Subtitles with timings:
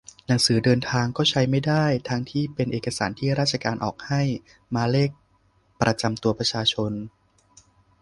[0.27, 4.21] หนังสือเดินทางก็ใช้ไม่ได้ ทั้งที่ก็เป็นเอกสารที่ราชการออกให้
[4.75, 5.09] มาเลข
[5.81, 6.91] ประจำตัวประชาชน